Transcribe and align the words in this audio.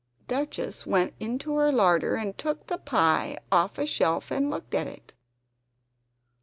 Duchess 0.27 0.87
went 0.87 1.13
into 1.19 1.57
her 1.57 1.71
larder 1.71 2.15
and 2.15 2.35
took 2.35 2.65
the 2.65 2.79
pie 2.79 3.37
off 3.51 3.77
a 3.77 3.85
shelf 3.85 4.31
and 4.31 4.49
looked 4.49 4.73
at 4.73 4.87
it. 4.87 5.13